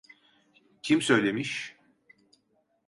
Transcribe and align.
Kim 0.81 1.01
söylemiş? 1.01 1.77